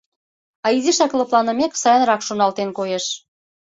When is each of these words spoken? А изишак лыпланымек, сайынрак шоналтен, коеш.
А 0.65 0.67
изишак 0.77 1.11
лыпланымек, 1.19 1.73
сайынрак 1.81 2.21
шоналтен, 2.27 2.69
коеш. 2.77 3.05